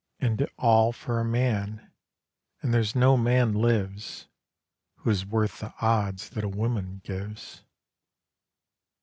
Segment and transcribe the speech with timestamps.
[0.19, 1.91] (And all for a man;
[2.63, 4.27] and there's no man lives
[4.95, 7.61] Who is worth the odds that a woman gives.)